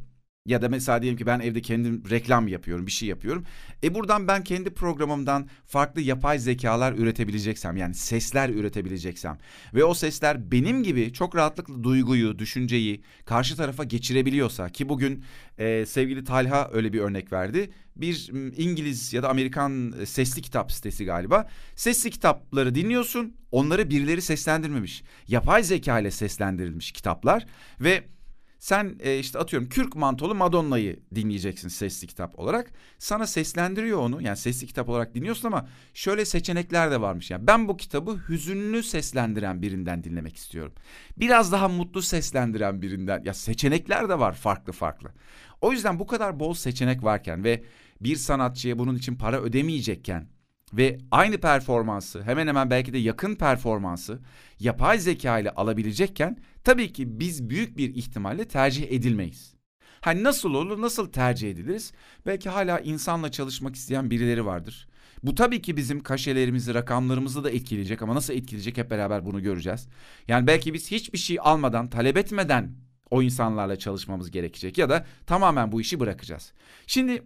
ya 0.48 0.62
da 0.62 0.68
mesela 0.68 1.02
diyelim 1.02 1.18
ki 1.18 1.26
ben 1.26 1.40
evde 1.40 1.60
kendim 1.60 2.02
reklam 2.10 2.48
yapıyorum, 2.48 2.86
bir 2.86 2.92
şey 2.92 3.08
yapıyorum. 3.08 3.44
E 3.82 3.94
buradan 3.94 4.28
ben 4.28 4.44
kendi 4.44 4.70
programımdan 4.70 5.48
farklı 5.66 6.00
yapay 6.00 6.38
zekalar 6.38 6.92
üretebileceksem, 6.92 7.76
yani 7.76 7.94
sesler 7.94 8.48
üretebileceksem 8.48 9.38
ve 9.74 9.84
o 9.84 9.94
sesler 9.94 10.50
benim 10.50 10.82
gibi 10.82 11.12
çok 11.12 11.36
rahatlıkla 11.36 11.82
duyguyu, 11.82 12.38
düşünceyi 12.38 13.02
karşı 13.24 13.56
tarafa 13.56 13.84
geçirebiliyorsa 13.84 14.68
ki 14.68 14.88
bugün 14.88 15.24
e, 15.58 15.86
sevgili 15.86 16.24
Talha 16.24 16.70
öyle 16.72 16.92
bir 16.92 17.00
örnek 17.00 17.32
verdi. 17.32 17.70
Bir 17.96 18.30
İngiliz 18.56 19.12
ya 19.12 19.22
da 19.22 19.28
Amerikan 19.28 19.94
e, 20.00 20.06
sesli 20.06 20.42
kitap 20.42 20.72
sitesi 20.72 21.04
galiba. 21.04 21.48
Sesli 21.76 22.10
kitapları 22.10 22.74
dinliyorsun, 22.74 23.36
onları 23.50 23.90
birileri 23.90 24.22
seslendirmemiş. 24.22 25.02
Yapay 25.28 25.62
zeka 25.62 26.00
ile 26.00 26.10
seslendirilmiş 26.10 26.92
kitaplar 26.92 27.46
ve 27.80 28.04
sen 28.58 28.96
e, 29.00 29.18
işte 29.18 29.38
atıyorum 29.38 29.68
Kürk 29.68 29.96
Mantolu 29.96 30.34
Madonna'yı 30.34 31.00
dinleyeceksin 31.14 31.68
sesli 31.68 32.06
kitap 32.06 32.38
olarak. 32.38 32.72
Sana 32.98 33.26
seslendiriyor 33.26 33.98
onu. 33.98 34.22
Yani 34.22 34.36
sesli 34.36 34.66
kitap 34.66 34.88
olarak 34.88 35.14
dinliyorsun 35.14 35.46
ama 35.46 35.68
şöyle 35.94 36.24
seçenekler 36.24 36.90
de 36.90 37.00
varmış. 37.00 37.30
Yani 37.30 37.46
ben 37.46 37.68
bu 37.68 37.76
kitabı 37.76 38.18
hüzünlü 38.28 38.82
seslendiren 38.82 39.62
birinden 39.62 40.04
dinlemek 40.04 40.36
istiyorum. 40.36 40.72
Biraz 41.16 41.52
daha 41.52 41.68
mutlu 41.68 42.02
seslendiren 42.02 42.82
birinden. 42.82 43.22
Ya 43.24 43.34
seçenekler 43.34 44.08
de 44.08 44.18
var 44.18 44.32
farklı 44.32 44.72
farklı. 44.72 45.12
O 45.60 45.72
yüzden 45.72 45.98
bu 45.98 46.06
kadar 46.06 46.40
bol 46.40 46.54
seçenek 46.54 47.04
varken 47.04 47.44
ve 47.44 47.64
bir 48.00 48.16
sanatçıya 48.16 48.78
bunun 48.78 48.94
için 48.94 49.14
para 49.14 49.40
ödemeyecekken 49.40 50.28
ve 50.72 50.98
aynı 51.10 51.38
performansı 51.38 52.22
hemen 52.22 52.46
hemen 52.46 52.70
belki 52.70 52.92
de 52.92 52.98
yakın 52.98 53.34
performansı 53.34 54.18
yapay 54.60 54.98
zeka 54.98 55.38
ile 55.38 55.50
alabilecekken 55.50 56.38
tabii 56.64 56.92
ki 56.92 57.20
biz 57.20 57.50
büyük 57.50 57.76
bir 57.76 57.94
ihtimalle 57.94 58.44
tercih 58.44 58.92
edilmeyiz. 58.92 59.54
Hani 60.00 60.24
nasıl 60.24 60.54
olur, 60.54 60.80
nasıl 60.82 61.12
tercih 61.12 61.50
ediliriz? 61.50 61.92
Belki 62.26 62.48
hala 62.48 62.80
insanla 62.80 63.30
çalışmak 63.30 63.76
isteyen 63.76 64.10
birileri 64.10 64.46
vardır. 64.46 64.88
Bu 65.22 65.34
tabii 65.34 65.62
ki 65.62 65.76
bizim 65.76 66.02
kaşelerimizi, 66.02 66.74
rakamlarımızı 66.74 67.44
da 67.44 67.50
etkileyecek 67.50 68.02
ama 68.02 68.14
nasıl 68.14 68.34
etkileyecek 68.34 68.76
hep 68.76 68.90
beraber 68.90 69.26
bunu 69.26 69.42
göreceğiz. 69.42 69.88
Yani 70.28 70.46
belki 70.46 70.74
biz 70.74 70.90
hiçbir 70.90 71.18
şey 71.18 71.38
almadan, 71.40 71.90
talep 71.90 72.16
etmeden 72.16 72.74
o 73.10 73.22
insanlarla 73.22 73.76
çalışmamız 73.76 74.30
gerekecek 74.30 74.78
ya 74.78 74.88
da 74.88 75.06
tamamen 75.26 75.72
bu 75.72 75.80
işi 75.80 76.00
bırakacağız. 76.00 76.52
Şimdi 76.86 77.22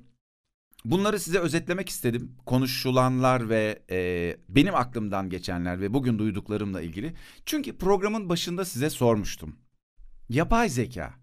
Bunları 0.84 1.20
size 1.20 1.38
özetlemek 1.38 1.88
istedim. 1.88 2.36
Konuşulanlar 2.46 3.48
ve 3.48 3.82
e, 3.90 4.36
benim 4.48 4.74
aklımdan 4.74 5.30
geçenler 5.30 5.80
ve 5.80 5.94
bugün 5.94 6.18
duyduklarımla 6.18 6.82
ilgili. 6.82 7.14
Çünkü 7.46 7.78
programın 7.78 8.28
başında 8.28 8.64
size 8.64 8.90
sormuştum. 8.90 9.56
Yapay 10.28 10.68
zeka, 10.68 11.14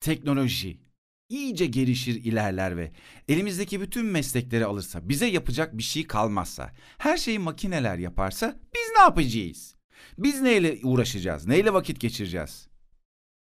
teknoloji 0.00 0.80
iyice 1.28 1.66
gelişir 1.66 2.24
ilerler 2.24 2.76
ve 2.76 2.92
elimizdeki 3.28 3.80
bütün 3.80 4.06
meslekleri 4.06 4.64
alırsa, 4.64 5.08
bize 5.08 5.26
yapacak 5.26 5.78
bir 5.78 5.82
şey 5.82 6.06
kalmazsa, 6.06 6.72
her 6.98 7.16
şeyi 7.16 7.38
makineler 7.38 7.98
yaparsa 7.98 8.60
biz 8.74 8.96
ne 8.96 9.02
yapacağız? 9.02 9.74
Biz 10.18 10.40
neyle 10.40 10.78
uğraşacağız? 10.82 11.46
Neyle 11.46 11.72
vakit 11.72 12.00
geçireceğiz? 12.00 12.69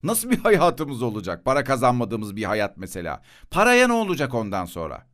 Nasıl 0.04 0.30
bir 0.30 0.38
hayatımız 0.38 1.02
olacak? 1.02 1.46
Para 1.46 1.64
kazanmadığımız 1.64 2.36
bir 2.36 2.44
hayat 2.44 2.78
mesela. 2.78 3.22
Paraya 3.52 3.88
ne 3.88 3.94
olacak 3.94 4.34
ondan 4.34 4.66
sonra? 4.66 5.08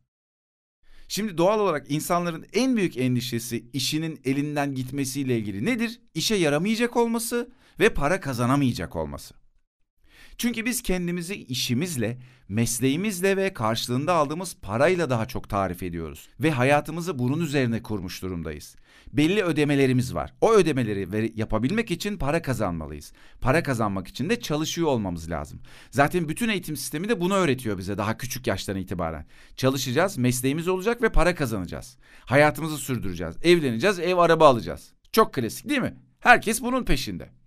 Şimdi 1.08 1.38
doğal 1.38 1.60
olarak 1.60 1.90
insanların 1.90 2.46
en 2.52 2.76
büyük 2.76 2.96
endişesi 2.96 3.70
işinin 3.72 4.20
elinden 4.24 4.74
gitmesiyle 4.74 5.38
ilgili 5.38 5.64
nedir? 5.64 6.00
İşe 6.14 6.34
yaramayacak 6.34 6.96
olması 6.96 7.50
ve 7.80 7.94
para 7.94 8.20
kazanamayacak 8.20 8.96
olması. 8.96 9.34
Çünkü 10.38 10.64
biz 10.64 10.82
kendimizi 10.82 11.34
işimizle, 11.34 12.18
mesleğimizle 12.48 13.36
ve 13.36 13.52
karşılığında 13.52 14.14
aldığımız 14.14 14.56
parayla 14.62 15.10
daha 15.10 15.26
çok 15.26 15.48
tarif 15.48 15.82
ediyoruz 15.82 16.28
ve 16.40 16.50
hayatımızı 16.50 17.18
bunun 17.18 17.40
üzerine 17.40 17.82
kurmuş 17.82 18.22
durumdayız 18.22 18.76
belli 19.16 19.42
ödemelerimiz 19.42 20.14
var. 20.14 20.34
O 20.40 20.52
ödemeleri 20.52 21.32
yapabilmek 21.36 21.90
için 21.90 22.18
para 22.18 22.42
kazanmalıyız. 22.42 23.12
Para 23.40 23.62
kazanmak 23.62 24.08
için 24.08 24.30
de 24.30 24.40
çalışıyor 24.40 24.88
olmamız 24.88 25.30
lazım. 25.30 25.60
Zaten 25.90 26.28
bütün 26.28 26.48
eğitim 26.48 26.76
sistemi 26.76 27.08
de 27.08 27.20
bunu 27.20 27.34
öğretiyor 27.34 27.78
bize 27.78 27.98
daha 27.98 28.18
küçük 28.18 28.46
yaştan 28.46 28.76
itibaren. 28.76 29.26
Çalışacağız, 29.56 30.18
mesleğimiz 30.18 30.68
olacak 30.68 31.02
ve 31.02 31.08
para 31.08 31.34
kazanacağız. 31.34 31.96
Hayatımızı 32.20 32.78
sürdüreceğiz. 32.78 33.36
Evleneceğiz, 33.42 33.98
ev 33.98 34.16
araba 34.16 34.48
alacağız. 34.48 34.92
Çok 35.12 35.34
klasik 35.34 35.68
değil 35.68 35.80
mi? 35.80 35.94
Herkes 36.20 36.62
bunun 36.62 36.84
peşinde. 36.84 37.43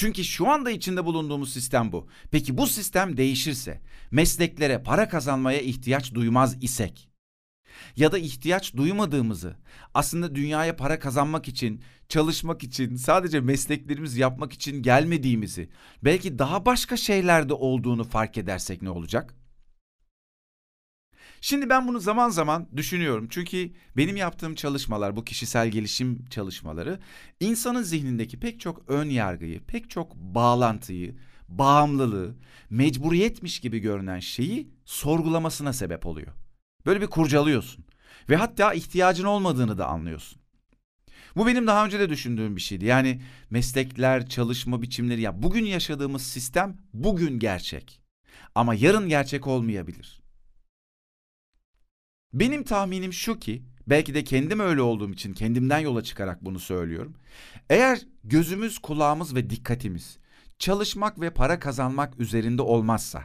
Çünkü 0.00 0.24
şu 0.24 0.48
anda 0.48 0.70
içinde 0.70 1.04
bulunduğumuz 1.04 1.52
sistem 1.52 1.92
bu. 1.92 2.08
Peki 2.30 2.58
bu 2.58 2.66
sistem 2.66 3.16
değişirse, 3.16 3.80
mesleklere 4.10 4.82
para 4.82 5.08
kazanmaya 5.08 5.60
ihtiyaç 5.60 6.14
duymaz 6.14 6.56
isek 6.60 7.08
ya 7.96 8.12
da 8.12 8.18
ihtiyaç 8.18 8.76
duymadığımızı, 8.76 9.56
aslında 9.94 10.34
dünyaya 10.34 10.76
para 10.76 10.98
kazanmak 10.98 11.48
için, 11.48 11.82
çalışmak 12.08 12.62
için, 12.62 12.96
sadece 12.96 13.40
mesleklerimizi 13.40 14.20
yapmak 14.20 14.52
için 14.52 14.82
gelmediğimizi, 14.82 15.68
belki 16.04 16.38
daha 16.38 16.66
başka 16.66 16.96
şeylerde 16.96 17.54
olduğunu 17.54 18.04
fark 18.04 18.38
edersek 18.38 18.82
ne 18.82 18.90
olacak? 18.90 19.34
Şimdi 21.40 21.68
ben 21.68 21.88
bunu 21.88 22.00
zaman 22.00 22.30
zaman 22.30 22.68
düşünüyorum. 22.76 23.26
Çünkü 23.30 23.70
benim 23.96 24.16
yaptığım 24.16 24.54
çalışmalar, 24.54 25.16
bu 25.16 25.24
kişisel 25.24 25.68
gelişim 25.68 26.24
çalışmaları 26.30 27.00
insanın 27.40 27.82
zihnindeki 27.82 28.40
pek 28.40 28.60
çok 28.60 28.88
ön 28.88 29.08
yargıyı, 29.08 29.60
pek 29.60 29.90
çok 29.90 30.16
bağlantıyı, 30.16 31.16
bağımlılığı, 31.48 32.34
mecburiyetmiş 32.70 33.60
gibi 33.60 33.78
görünen 33.78 34.20
şeyi 34.20 34.70
sorgulamasına 34.84 35.72
sebep 35.72 36.06
oluyor. 36.06 36.32
Böyle 36.86 37.00
bir 37.00 37.06
kurcalıyorsun 37.06 37.84
ve 38.28 38.36
hatta 38.36 38.74
ihtiyacın 38.74 39.24
olmadığını 39.24 39.78
da 39.78 39.86
anlıyorsun. 39.86 40.40
Bu 41.36 41.46
benim 41.46 41.66
daha 41.66 41.84
önce 41.84 42.00
de 42.00 42.10
düşündüğüm 42.10 42.56
bir 42.56 42.60
şeydi. 42.60 42.84
Yani 42.84 43.22
meslekler, 43.50 44.28
çalışma 44.28 44.82
biçimleri 44.82 45.20
ya 45.20 45.42
bugün 45.42 45.64
yaşadığımız 45.64 46.22
sistem 46.22 46.76
bugün 46.94 47.38
gerçek. 47.38 48.00
Ama 48.54 48.74
yarın 48.74 49.08
gerçek 49.08 49.46
olmayabilir. 49.46 50.19
Benim 52.32 52.64
tahminim 52.64 53.12
şu 53.12 53.38
ki, 53.38 53.62
belki 53.86 54.14
de 54.14 54.24
kendim 54.24 54.60
öyle 54.60 54.82
olduğum 54.82 55.10
için 55.10 55.32
kendimden 55.32 55.78
yola 55.78 56.02
çıkarak 56.02 56.44
bunu 56.44 56.58
söylüyorum. 56.58 57.14
Eğer 57.70 57.98
gözümüz, 58.24 58.78
kulağımız 58.78 59.34
ve 59.34 59.50
dikkatimiz 59.50 60.18
çalışmak 60.58 61.20
ve 61.20 61.30
para 61.30 61.58
kazanmak 61.58 62.20
üzerinde 62.20 62.62
olmazsa, 62.62 63.24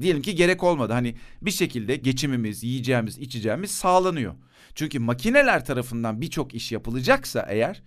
diyelim 0.00 0.22
ki 0.22 0.34
gerek 0.34 0.62
olmadı. 0.62 0.92
Hani 0.92 1.16
bir 1.42 1.50
şekilde 1.50 1.96
geçimimiz, 1.96 2.64
yiyeceğimiz, 2.64 3.18
içeceğimiz 3.18 3.70
sağlanıyor. 3.70 4.34
Çünkü 4.74 4.98
makineler 4.98 5.64
tarafından 5.64 6.20
birçok 6.20 6.54
iş 6.54 6.72
yapılacaksa 6.72 7.46
eğer 7.50 7.82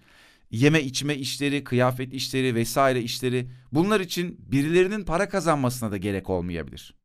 yeme 0.51 0.81
içme 0.81 1.15
işleri, 1.15 1.63
kıyafet 1.63 2.13
işleri 2.13 2.55
vesaire 2.55 3.01
işleri 3.01 3.49
bunlar 3.71 3.99
için 3.99 4.37
birilerinin 4.51 5.05
para 5.05 5.29
kazanmasına 5.29 5.91
da 5.91 5.97
gerek 5.97 6.29
olmayabilir 6.29 6.99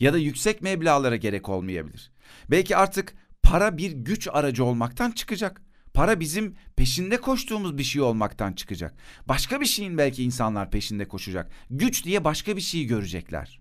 ya 0.00 0.12
da 0.12 0.18
yüksek 0.18 0.62
meblağlara 0.62 1.16
gerek 1.16 1.48
olmayabilir. 1.48 2.12
Belki 2.50 2.76
artık 2.76 3.14
para 3.42 3.76
bir 3.76 3.92
güç 3.92 4.28
aracı 4.32 4.64
olmaktan 4.64 5.10
çıkacak. 5.10 5.62
Para 5.94 6.20
bizim 6.20 6.54
peşinde 6.76 7.20
koştuğumuz 7.20 7.78
bir 7.78 7.82
şey 7.82 8.02
olmaktan 8.02 8.52
çıkacak. 8.52 8.94
Başka 9.28 9.60
bir 9.60 9.66
şeyin 9.66 9.98
belki 9.98 10.24
insanlar 10.24 10.70
peşinde 10.70 11.08
koşacak. 11.08 11.50
Güç 11.70 12.04
diye 12.04 12.24
başka 12.24 12.56
bir 12.56 12.60
şeyi 12.60 12.86
görecekler. 12.86 13.60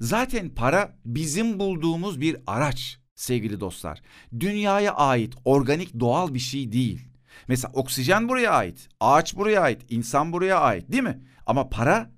Zaten 0.00 0.48
para 0.54 0.98
bizim 1.04 1.58
bulduğumuz 1.58 2.20
bir 2.20 2.36
araç 2.46 2.98
sevgili 3.14 3.60
dostlar. 3.60 4.02
Dünyaya 4.40 4.94
ait 4.94 5.34
organik 5.44 6.00
doğal 6.00 6.34
bir 6.34 6.38
şey 6.38 6.72
değil. 6.72 7.08
Mesela 7.48 7.72
oksijen 7.74 8.28
buraya 8.28 8.52
ait, 8.52 8.88
ağaç 9.00 9.36
buraya 9.36 9.60
ait, 9.60 9.82
insan 9.88 10.32
buraya 10.32 10.60
ait 10.60 10.92
değil 10.92 11.02
mi? 11.02 11.22
Ama 11.46 11.68
para 11.68 12.10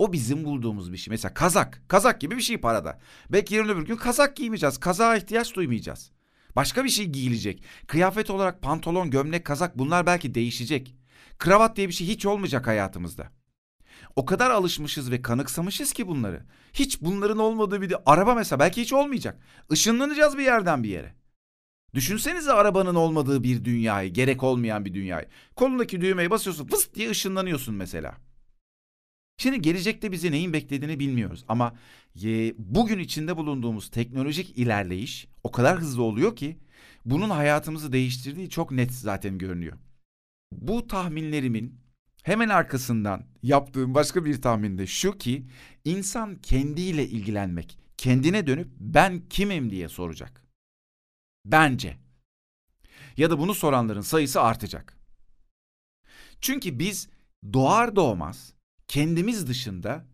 o 0.00 0.12
bizim 0.12 0.44
bulduğumuz 0.44 0.92
bir 0.92 0.96
şey. 0.96 1.10
Mesela 1.10 1.34
kazak. 1.34 1.82
Kazak 1.88 2.20
gibi 2.20 2.36
bir 2.36 2.42
şey 2.42 2.58
parada. 2.58 2.98
Belki 3.32 3.54
yarın 3.54 3.68
öbür 3.68 3.86
gün 3.86 3.96
kazak 3.96 4.36
giymeyeceğiz. 4.36 4.78
Kazağa 4.78 5.16
ihtiyaç 5.16 5.54
duymayacağız. 5.54 6.10
Başka 6.56 6.84
bir 6.84 6.88
şey 6.88 7.06
giyilecek. 7.06 7.64
Kıyafet 7.86 8.30
olarak 8.30 8.62
pantolon, 8.62 9.10
gömlek, 9.10 9.44
kazak 9.44 9.78
bunlar 9.78 10.06
belki 10.06 10.34
değişecek. 10.34 10.94
Kravat 11.38 11.76
diye 11.76 11.88
bir 11.88 11.92
şey 11.92 12.06
hiç 12.06 12.26
olmayacak 12.26 12.66
hayatımızda. 12.66 13.28
O 14.16 14.24
kadar 14.24 14.50
alışmışız 14.50 15.10
ve 15.10 15.22
kanıksamışız 15.22 15.92
ki 15.92 16.06
bunları. 16.06 16.46
Hiç 16.72 17.00
bunların 17.02 17.38
olmadığı 17.38 17.82
bir 17.82 17.90
de 17.90 17.96
araba 18.06 18.34
mesela 18.34 18.60
belki 18.60 18.82
hiç 18.82 18.92
olmayacak. 18.92 19.40
Işınlanacağız 19.70 20.38
bir 20.38 20.44
yerden 20.44 20.82
bir 20.82 20.88
yere. 20.88 21.14
Düşünsenize 21.94 22.52
arabanın 22.52 22.94
olmadığı 22.94 23.42
bir 23.42 23.64
dünyayı, 23.64 24.12
gerek 24.12 24.42
olmayan 24.42 24.84
bir 24.84 24.94
dünyayı. 24.94 25.26
Kolundaki 25.56 26.00
düğmeye 26.00 26.30
basıyorsun, 26.30 26.66
fıst 26.66 26.94
diye 26.94 27.10
ışınlanıyorsun 27.10 27.74
mesela. 27.74 28.29
Şimdi 29.40 29.62
gelecekte 29.62 30.12
bizi 30.12 30.32
neyin 30.32 30.52
beklediğini 30.52 31.00
bilmiyoruz 31.00 31.44
ama 31.48 31.74
e, 32.24 32.54
bugün 32.58 32.98
içinde 32.98 33.36
bulunduğumuz 33.36 33.90
teknolojik 33.90 34.58
ilerleyiş 34.58 35.28
o 35.44 35.50
kadar 35.50 35.78
hızlı 35.78 36.02
oluyor 36.02 36.36
ki 36.36 36.58
bunun 37.04 37.30
hayatımızı 37.30 37.92
değiştirdiği 37.92 38.50
çok 38.50 38.70
net 38.70 38.92
zaten 38.92 39.38
görünüyor. 39.38 39.78
Bu 40.52 40.86
tahminlerimin 40.86 41.80
hemen 42.22 42.48
arkasından 42.48 43.24
yaptığım 43.42 43.94
başka 43.94 44.24
bir 44.24 44.42
tahmin 44.42 44.78
de 44.78 44.86
şu 44.86 45.18
ki 45.18 45.46
insan 45.84 46.34
kendiyle 46.34 47.08
ilgilenmek, 47.08 47.78
kendine 47.96 48.46
dönüp 48.46 48.68
ben 48.80 49.22
kimim 49.30 49.70
diye 49.70 49.88
soracak. 49.88 50.44
Bence. 51.44 51.96
Ya 53.16 53.30
da 53.30 53.38
bunu 53.38 53.54
soranların 53.54 54.00
sayısı 54.00 54.40
artacak. 54.40 54.96
Çünkü 56.40 56.78
biz 56.78 57.08
doğar 57.52 57.96
doğmaz 57.96 58.59
kendimiz 58.90 59.46
dışında 59.48 60.04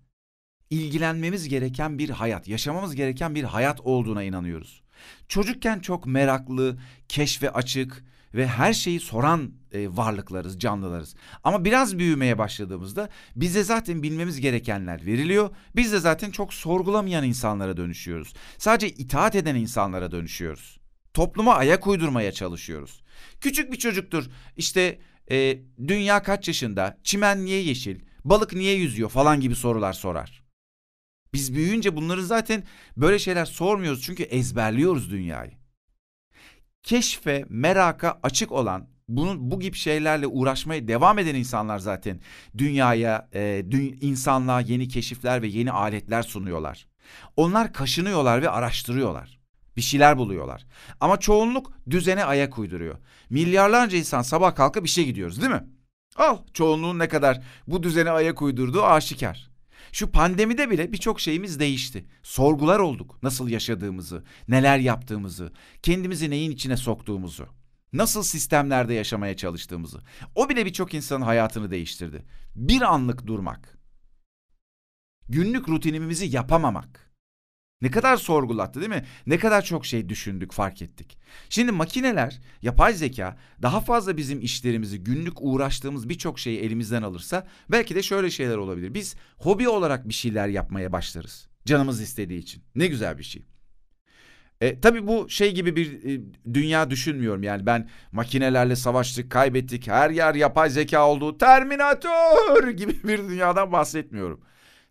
ilgilenmemiz 0.71 1.49
gereken 1.49 1.99
bir 1.99 2.11
hayat, 2.11 2.49
yaşamamız 2.49 2.95
gereken 2.95 3.35
bir 3.35 3.45
hayat 3.45 3.81
olduğuna 3.81 4.23
inanıyoruz. 4.23 4.83
Çocukken 5.29 5.79
çok 5.79 6.07
meraklı, 6.07 6.79
keşfe 7.09 7.51
açık 7.51 8.05
ve 8.35 8.47
her 8.47 8.73
şeyi 8.73 9.01
soran 9.01 9.53
e, 9.73 9.97
varlıklarız, 9.97 10.59
canlılarız. 10.59 11.15
Ama 11.45 11.65
biraz 11.65 11.99
büyümeye 11.99 12.39
başladığımızda 12.39 13.09
bize 13.37 13.65
zaten 13.65 14.03
bilmemiz 14.03 14.41
gerekenler 14.41 15.07
veriliyor. 15.07 15.51
Biz 15.77 15.93
de 15.93 15.99
zaten 15.99 16.31
çok 16.31 16.55
sorgulamayan 16.55 17.25
insanlara 17.25 17.77
dönüşüyoruz. 17.77 18.35
Sadece 18.59 18.89
itaat 18.89 19.35
eden 19.35 19.55
insanlara 19.55 20.11
dönüşüyoruz. 20.11 20.81
Topluma 21.15 21.55
ayak 21.55 21.87
uydurmaya 21.87 22.33
çalışıyoruz. 22.33 23.03
Küçük 23.41 23.73
bir 23.73 23.77
çocuktur. 23.79 24.31
İşte 24.57 24.99
e, 25.31 25.59
dünya 25.89 26.23
kaç 26.23 26.49
yaşında? 26.49 26.99
Çimen 27.05 27.45
niye 27.45 27.63
yeşil? 27.63 28.01
Balık 28.27 28.53
niye 28.53 28.75
yüzüyor 28.75 29.11
falan 29.11 29.41
gibi 29.41 29.57
sorular 29.57 29.93
sorar. 29.93 30.43
Biz 31.33 31.55
büyüyünce 31.55 31.97
bunları 31.97 32.25
zaten 32.25 32.65
böyle 32.97 33.19
şeyler 33.19 33.45
sormuyoruz 33.45 34.03
çünkü 34.03 34.23
ezberliyoruz 34.23 35.11
dünyayı. 35.11 35.53
Keşfe, 36.83 37.45
meraka 37.49 38.21
açık 38.23 38.53
olan, 38.53 38.89
bunun 39.09 39.51
bu 39.51 39.61
gibi 39.61 39.77
şeylerle 39.77 40.27
uğraşmaya 40.27 40.89
devam 40.89 41.19
eden 41.19 41.35
insanlar 41.35 41.79
zaten 41.79 42.21
dünyaya, 42.59 43.29
e, 43.33 43.65
dü 43.71 43.81
insanlığa 43.83 44.61
yeni 44.61 44.89
keşifler 44.89 45.43
ve 45.43 45.47
yeni 45.47 45.73
aletler 45.73 46.23
sunuyorlar. 46.23 46.89
Onlar 47.37 47.73
kaşınıyorlar 47.73 48.43
ve 48.43 48.51
araştırıyorlar. 48.51 49.39
Bir 49.77 49.83
şeyler 49.83 50.19
buluyorlar. 50.19 50.67
Ama 51.01 51.21
çoğunluk 51.21 51.73
düzene 51.91 52.25
ayak 52.25 52.59
uyduruyor. 52.59 52.99
Milyarlarca 53.31 53.99
insan 53.99 54.23
sabah 54.23 54.55
kalkıp 54.55 54.87
işe 54.87 55.03
gidiyoruz 55.03 55.41
değil 55.41 55.53
mi? 55.53 55.65
Al 56.17 56.39
çoğunluğun 56.55 56.99
ne 56.99 57.09
kadar 57.09 57.43
bu 57.67 57.83
düzene 57.83 58.11
ayak 58.11 58.43
uydurduğu 58.43 58.85
aşikar. 58.85 59.51
Şu 59.93 60.11
pandemide 60.11 60.71
bile 60.71 60.93
birçok 60.93 61.21
şeyimiz 61.21 61.61
değişti. 61.61 62.05
Sorgular 62.23 62.79
olduk 62.79 63.23
nasıl 63.23 63.49
yaşadığımızı, 63.49 64.25
neler 64.49 64.79
yaptığımızı, 64.79 65.53
kendimizi 65.83 66.31
neyin 66.31 66.51
içine 66.51 66.77
soktuğumuzu, 66.77 67.47
nasıl 67.93 68.23
sistemlerde 68.23 68.95
yaşamaya 68.95 69.37
çalıştığımızı. 69.37 70.01
O 70.35 70.49
bile 70.49 70.67
birçok 70.67 70.95
insanın 70.95 71.25
hayatını 71.25 71.71
değiştirdi. 71.71 72.23
Bir 72.55 72.83
anlık 72.83 73.27
durmak, 73.27 73.79
günlük 75.29 75.69
rutinimizi 75.69 76.27
yapamamak, 76.27 77.06
ne 77.83 77.91
kadar 77.91 78.17
sorgulattı 78.17 78.81
değil 78.81 78.93
mi? 78.93 79.05
Ne 79.27 79.39
kadar 79.39 79.63
çok 79.63 79.87
şey 79.87 80.09
düşündük, 80.09 80.53
fark 80.53 80.83
ettik. 80.83 81.19
Şimdi 81.49 81.73
makineler, 81.73 82.41
yapay 82.63 82.95
zeka 82.95 83.37
daha 83.63 83.81
fazla 83.81 84.17
bizim 84.17 84.41
işlerimizi, 84.41 85.05
günlük 85.05 85.35
uğraştığımız 85.41 86.09
birçok 86.09 86.39
şeyi 86.39 86.61
elimizden 86.61 87.03
alırsa 87.03 87.47
belki 87.69 87.95
de 87.95 88.03
şöyle 88.03 88.31
şeyler 88.31 88.57
olabilir. 88.57 88.95
Biz 88.95 89.17
hobi 89.39 89.69
olarak 89.69 90.09
bir 90.09 90.15
şeyler 90.15 90.49
yapmaya 90.49 90.93
başlarız. 90.93 91.49
Canımız 91.67 92.01
istediği 92.01 92.39
için. 92.39 92.63
Ne 92.75 92.87
güzel 92.87 93.19
bir 93.19 93.25
şey. 93.25 93.47
E, 94.61 94.81
tabii 94.81 95.07
bu 95.07 95.29
şey 95.29 95.55
gibi 95.55 95.77
bir 95.77 96.05
e, 96.05 96.21
dünya 96.55 96.91
düşünmüyorum 96.91 97.43
yani 97.43 97.67
ben 97.67 97.89
makinelerle 98.13 98.77
savaştık, 98.77 99.31
kaybettik, 99.31 99.89
her 99.89 100.11
yer 100.11 100.35
yapay 100.35 100.71
zeka 100.71 101.09
oldu, 101.09 101.39
Terminator 101.39 102.69
gibi 102.77 103.03
bir 103.05 103.19
dünyadan 103.19 103.73
bahsetmiyorum. 103.73 104.41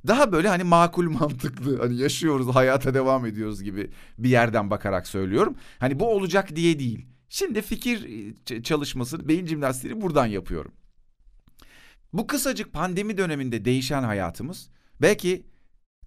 Daha 0.07 0.31
böyle 0.31 0.47
hani 0.47 0.63
makul 0.63 1.09
mantıklı 1.19 1.81
hani 1.81 1.97
yaşıyoruz 1.97 2.55
hayata 2.55 2.93
devam 2.93 3.25
ediyoruz 3.25 3.63
gibi 3.63 3.91
bir 4.17 4.29
yerden 4.29 4.69
bakarak 4.69 5.07
söylüyorum. 5.07 5.55
Hani 5.79 5.99
bu 5.99 6.09
olacak 6.09 6.55
diye 6.55 6.79
değil. 6.79 7.05
Şimdi 7.29 7.61
fikir 7.61 8.09
e, 8.51 8.63
çalışması, 8.63 9.27
beyin 9.27 9.45
jimnastiğini 9.45 10.01
buradan 10.01 10.25
yapıyorum. 10.25 10.71
Bu 12.13 12.27
kısacık 12.27 12.73
pandemi 12.73 13.17
döneminde 13.17 13.65
değişen 13.65 14.03
hayatımız 14.03 14.69
belki 15.01 15.45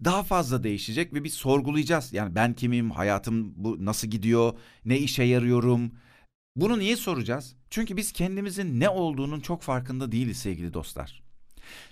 daha 0.05 0.23
fazla 0.23 0.63
değişecek 0.63 1.15
ve 1.15 1.25
biz 1.25 1.35
sorgulayacağız. 1.35 2.13
Yani 2.13 2.35
ben 2.35 2.55
kimim, 2.55 2.91
hayatım 2.91 3.53
bu 3.57 3.85
nasıl 3.85 4.09
gidiyor, 4.09 4.53
ne 4.85 4.99
işe 4.99 5.23
yarıyorum, 5.23 5.93
Bunu 6.57 6.79
niye 6.79 6.97
soracağız? 6.97 7.57
Çünkü 7.71 7.97
biz 7.97 8.13
kendimizin 8.13 8.81
ne 8.81 8.89
olduğunun 8.89 9.41
çok 9.41 9.63
farkında 9.63 10.13
değiliz 10.13 10.37
sevgili 10.39 10.75
dostlar. 10.75 11.28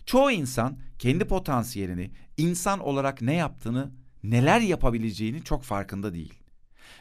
Çoğu 0.06 0.30
insan 0.30 0.78
kendi 0.98 1.24
potansiyelini, 1.24 2.10
insan 2.36 2.80
olarak 2.80 3.22
ne 3.22 3.34
yaptığını, 3.34 3.90
neler 4.24 4.60
yapabileceğini 4.60 5.44
çok 5.44 5.62
farkında 5.62 6.14
değil. 6.14 6.34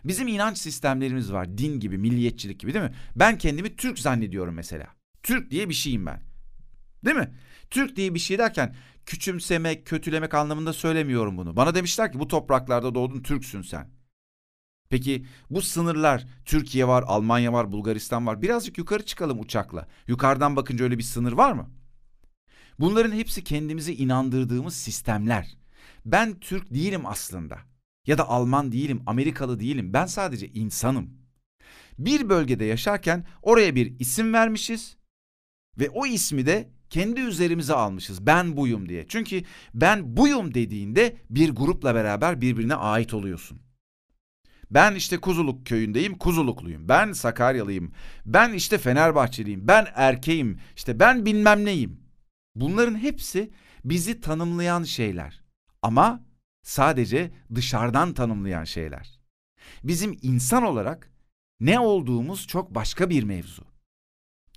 Bizim 0.05 0.27
inanç 0.27 0.57
sistemlerimiz 0.57 1.33
var. 1.33 1.57
Din 1.57 1.79
gibi, 1.79 1.97
milliyetçilik 1.97 2.59
gibi 2.59 2.73
değil 2.73 2.85
mi? 2.85 2.93
Ben 3.15 3.37
kendimi 3.37 3.75
Türk 3.75 3.99
zannediyorum 3.99 4.55
mesela. 4.55 4.87
Türk 5.23 5.51
diye 5.51 5.69
bir 5.69 5.73
şeyim 5.73 6.05
ben. 6.05 6.21
Değil 7.05 7.17
mi? 7.17 7.31
Türk 7.69 7.95
diye 7.95 8.13
bir 8.13 8.19
şey 8.19 8.37
derken 8.37 8.75
küçümsemek, 9.05 9.85
kötülemek 9.85 10.33
anlamında 10.33 10.73
söylemiyorum 10.73 11.37
bunu. 11.37 11.55
Bana 11.55 11.75
demişler 11.75 12.11
ki 12.11 12.19
bu 12.19 12.27
topraklarda 12.27 12.95
doğdun 12.95 13.21
Türksün 13.21 13.61
sen. 13.61 13.89
Peki 14.89 15.25
bu 15.49 15.61
sınırlar 15.61 16.27
Türkiye 16.45 16.87
var, 16.87 17.03
Almanya 17.07 17.53
var, 17.53 17.71
Bulgaristan 17.71 18.27
var. 18.27 18.41
Birazcık 18.41 18.77
yukarı 18.77 19.05
çıkalım 19.05 19.39
uçakla. 19.39 19.87
Yukarıdan 20.07 20.55
bakınca 20.55 20.85
öyle 20.85 20.97
bir 20.97 21.03
sınır 21.03 21.31
var 21.33 21.51
mı? 21.51 21.69
Bunların 22.79 23.11
hepsi 23.11 23.43
kendimizi 23.43 23.95
inandırdığımız 23.95 24.75
sistemler. 24.75 25.57
Ben 26.05 26.39
Türk 26.39 26.73
değilim 26.73 27.05
aslında. 27.05 27.59
Ya 28.07 28.17
da 28.17 28.29
Alman 28.29 28.71
değilim, 28.71 29.03
Amerikalı 29.05 29.59
değilim. 29.59 29.93
Ben 29.93 30.05
sadece 30.05 30.47
insanım. 30.47 31.09
Bir 31.99 32.29
bölgede 32.29 32.65
yaşarken 32.65 33.25
oraya 33.41 33.75
bir 33.75 33.99
isim 33.99 34.33
vermişiz 34.33 34.97
ve 35.79 35.89
o 35.89 36.05
ismi 36.05 36.45
de 36.45 36.69
kendi 36.89 37.21
üzerimize 37.21 37.73
almışız. 37.73 38.25
Ben 38.25 38.57
buyum 38.57 38.89
diye. 38.89 39.05
Çünkü 39.07 39.43
ben 39.73 40.17
buyum 40.17 40.53
dediğinde 40.53 41.15
bir 41.29 41.49
grupla 41.49 41.95
beraber 41.95 42.41
birbirine 42.41 42.75
ait 42.75 43.13
oluyorsun. 43.13 43.59
Ben 44.71 44.95
işte 44.95 45.17
Kuzuluk 45.17 45.65
köyündeyim, 45.65 46.17
Kuzulukluyum. 46.17 46.89
Ben 46.89 47.11
Sakaryalıyım. 47.11 47.91
Ben 48.25 48.53
işte 48.53 48.77
Fenerbahçeliyim. 48.77 49.67
Ben 49.67 49.87
erkeğim. 49.95 50.59
İşte 50.75 50.99
ben 50.99 51.25
bilmem 51.25 51.65
neyim. 51.65 52.04
Bunların 52.55 52.97
hepsi 52.97 53.51
bizi 53.85 54.21
tanımlayan 54.21 54.83
şeyler. 54.83 55.41
Ama 55.81 56.23
sadece 56.63 57.31
dışarıdan 57.55 58.13
tanımlayan 58.13 58.63
şeyler. 58.63 59.19
Bizim 59.83 60.17
insan 60.21 60.63
olarak 60.63 61.11
ne 61.59 61.79
olduğumuz 61.79 62.47
çok 62.47 62.75
başka 62.75 63.09
bir 63.09 63.23
mevzu. 63.23 63.63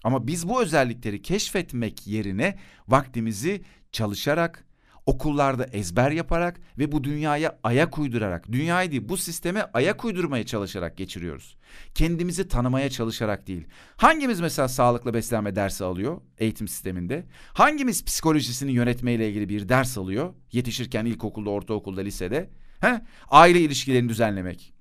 Ama 0.05 0.27
biz 0.27 0.49
bu 0.49 0.63
özellikleri 0.63 1.23
keşfetmek 1.23 2.07
yerine 2.07 2.59
vaktimizi 2.89 3.65
çalışarak, 3.93 4.65
okullarda 5.09 5.65
ezber 5.65 6.11
yaparak 6.11 6.61
ve 6.79 6.93
bu 6.93 7.05
dünyaya 7.05 7.59
ayak 7.63 7.99
uydurarak, 7.99 8.53
dünyayı 8.53 8.91
değil 8.91 9.09
bu 9.09 9.17
sisteme 9.17 9.67
ayak 9.75 10.05
uydurmaya 10.05 10.47
çalışarak 10.47 10.97
geçiriyoruz. 10.97 11.57
Kendimizi 11.95 12.49
tanımaya 12.49 12.91
çalışarak 12.91 13.47
değil. 13.47 13.67
Hangimiz 13.97 14.41
mesela 14.41 14.69
sağlıklı 14.69 15.15
beslenme 15.15 15.57
dersi 15.57 15.85
alıyor 15.85 16.21
eğitim 16.39 16.69
sisteminde? 16.69 17.27
Hangimiz 17.53 18.05
psikolojisini 18.05 18.73
yönetmeyle 18.73 19.29
ilgili 19.29 19.49
bir 19.49 19.69
ders 19.69 19.99
alıyor 19.99 20.35
yetişirken 20.53 21.05
ilkokulda, 21.05 21.51
ortaokulda, 21.51 22.01
lisede? 22.01 22.51
He? 22.81 23.01
Aile 23.29 23.61
ilişkilerini 23.61 24.09
düzenlemek. 24.09 24.75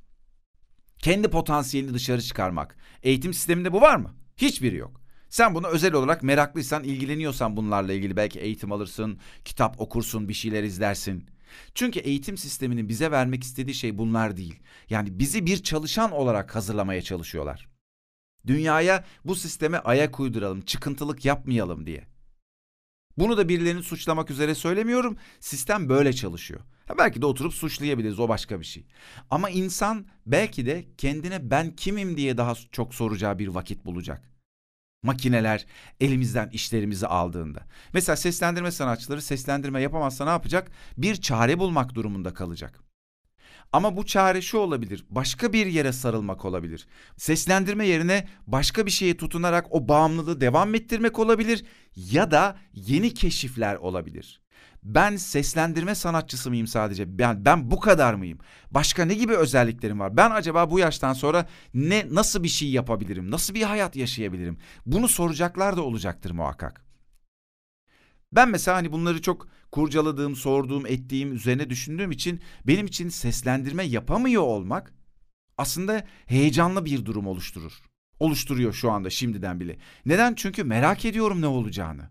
Kendi 0.97 1.27
potansiyelini 1.27 1.93
dışarı 1.93 2.21
çıkarmak. 2.21 2.77
Eğitim 3.03 3.33
sisteminde 3.33 3.73
bu 3.73 3.81
var 3.81 3.95
mı? 3.95 4.15
Hiçbiri 4.37 4.75
yok. 4.75 5.01
Sen 5.29 5.55
bunu 5.55 5.67
özel 5.67 5.93
olarak 5.93 6.23
meraklıysan, 6.23 6.83
ilgileniyorsan 6.83 7.57
bunlarla 7.57 7.93
ilgili 7.93 8.15
belki 8.15 8.39
eğitim 8.39 8.71
alırsın, 8.71 9.19
kitap 9.45 9.81
okursun, 9.81 10.29
bir 10.29 10.33
şeyler 10.33 10.63
izlersin. 10.63 11.25
Çünkü 11.75 11.99
eğitim 11.99 12.37
sisteminin 12.37 12.89
bize 12.89 13.11
vermek 13.11 13.43
istediği 13.43 13.75
şey 13.75 13.97
bunlar 13.97 14.37
değil. 14.37 14.59
Yani 14.89 15.19
bizi 15.19 15.45
bir 15.45 15.63
çalışan 15.63 16.11
olarak 16.11 16.55
hazırlamaya 16.55 17.01
çalışıyorlar. 17.01 17.67
Dünyaya 18.47 19.05
bu 19.25 19.35
sisteme 19.35 19.77
ayak 19.77 20.19
uyduralım, 20.19 20.61
çıkıntılık 20.61 21.25
yapmayalım 21.25 21.85
diye. 21.85 22.07
Bunu 23.17 23.37
da 23.37 23.49
birilerini 23.49 23.83
suçlamak 23.83 24.31
üzere 24.31 24.55
söylemiyorum. 24.55 25.17
Sistem 25.39 25.89
böyle 25.89 26.13
çalışıyor. 26.13 26.61
Ha 26.85 26.97
belki 26.97 27.21
de 27.21 27.25
oturup 27.25 27.53
suçlayabiliriz 27.53 28.19
o 28.19 28.29
başka 28.29 28.59
bir 28.59 28.65
şey. 28.65 28.85
Ama 29.29 29.49
insan 29.49 30.05
belki 30.25 30.65
de 30.65 30.85
kendine 30.97 31.51
ben 31.51 31.75
kimim 31.75 32.17
diye 32.17 32.37
daha 32.37 32.53
çok 32.71 32.95
soracağı 32.95 33.39
bir 33.39 33.47
vakit 33.47 33.85
bulacak 33.85 34.36
makineler 35.07 35.65
elimizden 35.99 36.49
işlerimizi 36.49 37.07
aldığında. 37.07 37.59
Mesela 37.93 38.15
seslendirme 38.15 38.71
sanatçıları 38.71 39.21
seslendirme 39.21 39.81
yapamazsa 39.81 40.23
ne 40.23 40.29
yapacak? 40.29 40.71
Bir 40.97 41.15
çare 41.15 41.59
bulmak 41.59 41.95
durumunda 41.95 42.33
kalacak. 42.33 42.86
Ama 43.73 43.97
bu 43.97 44.05
çare 44.05 44.41
şu 44.41 44.57
olabilir. 44.57 45.05
Başka 45.09 45.53
bir 45.53 45.65
yere 45.65 45.91
sarılmak 45.91 46.45
olabilir. 46.45 46.87
Seslendirme 47.17 47.87
yerine 47.87 48.27
başka 48.47 48.85
bir 48.85 48.91
şeye 48.91 49.17
tutunarak 49.17 49.65
o 49.69 49.87
bağımlılığı 49.87 50.41
devam 50.41 50.75
ettirmek 50.75 51.19
olabilir 51.19 51.65
ya 51.95 52.31
da 52.31 52.57
yeni 52.73 53.13
keşifler 53.13 53.75
olabilir. 53.75 54.41
Ben 54.83 55.15
seslendirme 55.15 55.95
sanatçısı 55.95 56.49
mıyım 56.49 56.67
sadece? 56.67 57.17
Ben 57.17 57.45
ben 57.45 57.71
bu 57.71 57.79
kadar 57.79 58.13
mıyım? 58.13 58.39
Başka 58.71 59.05
ne 59.05 59.13
gibi 59.13 59.33
özelliklerim 59.33 59.99
var? 59.99 60.17
Ben 60.17 60.31
acaba 60.31 60.71
bu 60.71 60.79
yaştan 60.79 61.13
sonra 61.13 61.45
ne 61.73 62.07
nasıl 62.11 62.43
bir 62.43 62.47
şey 62.47 62.69
yapabilirim? 62.69 63.31
Nasıl 63.31 63.53
bir 63.53 63.63
hayat 63.63 63.95
yaşayabilirim? 63.95 64.57
Bunu 64.85 65.07
soracaklar 65.07 65.77
da 65.77 65.81
olacaktır 65.81 66.31
muhakkak. 66.31 66.85
Ben 68.31 68.49
mesela 68.49 68.77
hani 68.77 68.91
bunları 68.91 69.21
çok 69.21 69.47
kurcaladığım, 69.71 70.35
sorduğum, 70.35 70.85
ettiğim, 70.85 71.33
üzerine 71.33 71.69
düşündüğüm 71.69 72.11
için 72.11 72.41
benim 72.67 72.85
için 72.85 73.09
seslendirme 73.09 73.83
yapamıyor 73.83 74.43
olmak 74.43 74.93
aslında 75.57 76.07
heyecanlı 76.25 76.85
bir 76.85 77.05
durum 77.05 77.27
oluşturur. 77.27 77.73
Oluşturuyor 78.19 78.73
şu 78.73 78.91
anda 78.91 79.09
şimdiden 79.09 79.59
bile. 79.59 79.77
Neden? 80.05 80.33
Çünkü 80.33 80.63
merak 80.63 81.05
ediyorum 81.05 81.41
ne 81.41 81.47
olacağını. 81.47 82.09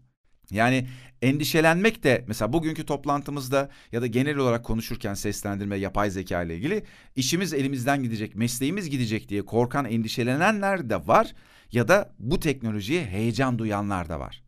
Yani 0.50 0.88
endişelenmek 1.22 2.04
de 2.04 2.24
mesela 2.28 2.52
bugünkü 2.52 2.86
toplantımızda 2.86 3.70
ya 3.92 4.02
da 4.02 4.06
genel 4.06 4.36
olarak 4.36 4.64
konuşurken 4.64 5.14
seslendirme 5.14 5.76
yapay 5.76 6.10
zeka 6.10 6.42
ile 6.42 6.56
ilgili 6.56 6.84
işimiz 7.16 7.54
elimizden 7.54 8.02
gidecek, 8.02 8.36
mesleğimiz 8.36 8.90
gidecek 8.90 9.28
diye 9.28 9.42
korkan, 9.44 9.84
endişelenenler 9.84 10.90
de 10.90 11.06
var 11.06 11.34
ya 11.72 11.88
da 11.88 12.14
bu 12.18 12.40
teknolojiye 12.40 13.06
heyecan 13.06 13.58
duyanlar 13.58 14.08
da 14.08 14.20
var. 14.20 14.45